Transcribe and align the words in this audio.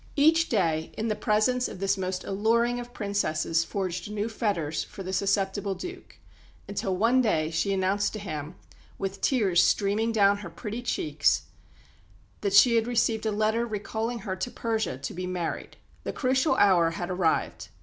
Each 0.15 0.49
day 0.49 0.91
in 0.97 1.09
the 1.09 1.15
presence 1.15 1.67
of 1.67 1.79
this 1.79 1.95
most 1.95 2.23
alluring 2.23 2.79
of 2.79 2.91
princesses 2.91 3.63
forged 3.63 4.09
new 4.09 4.29
fetters 4.29 4.83
for 4.83 5.03
the 5.03 5.13
susceptible 5.13 5.75
Duke, 5.75 6.17
until 6.67 6.97
one 6.97 7.21
day 7.21 7.51
she 7.51 7.71
announced 7.71 8.11
to 8.13 8.19
him, 8.19 8.55
with 8.97 9.21
tears 9.21 9.61
streaming 9.61 10.11
down 10.11 10.37
her 10.39 10.49
pretty 10.49 10.81
cheeks, 10.81 11.43
that 12.39 12.53
she 12.55 12.77
had 12.77 12.87
received 12.87 13.27
a 13.27 13.31
letter 13.31 13.63
recalling 13.63 14.17
her 14.21 14.35
to 14.35 14.49
Persia 14.49 14.97
to 14.97 15.13
be 15.13 15.27
married. 15.27 15.77
The 16.03 16.13
crucial 16.13 16.55
hour 16.55 16.89
had 16.89 17.11
arrived. 17.11 17.67